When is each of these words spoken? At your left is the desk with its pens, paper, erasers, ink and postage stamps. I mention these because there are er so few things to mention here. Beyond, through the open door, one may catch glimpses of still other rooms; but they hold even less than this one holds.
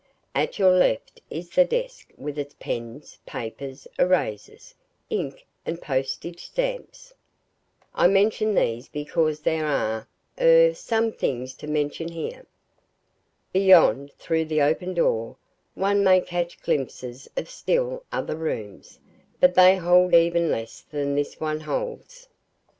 At 0.33 0.57
your 0.57 0.71
left 0.71 1.21
is 1.29 1.51
the 1.51 1.63
desk 1.63 2.11
with 2.17 2.39
its 2.39 2.55
pens, 2.59 3.19
paper, 3.27 3.71
erasers, 3.99 4.73
ink 5.11 5.45
and 5.63 5.79
postage 5.79 6.43
stamps. 6.45 7.13
I 7.93 8.07
mention 8.07 8.55
these 8.55 8.87
because 8.87 9.41
there 9.41 9.67
are 9.67 10.07
er 10.39 10.73
so 10.73 11.01
few 11.01 11.11
things 11.11 11.53
to 11.53 11.67
mention 11.67 12.07
here. 12.07 12.47
Beyond, 13.53 14.11
through 14.13 14.45
the 14.45 14.63
open 14.63 14.95
door, 14.95 15.37
one 15.75 16.03
may 16.03 16.19
catch 16.19 16.59
glimpses 16.63 17.29
of 17.37 17.47
still 17.47 18.03
other 18.11 18.35
rooms; 18.35 18.97
but 19.39 19.53
they 19.53 19.75
hold 19.75 20.15
even 20.15 20.49
less 20.49 20.81
than 20.81 21.13
this 21.13 21.39
one 21.39 21.59
holds. 21.59 22.27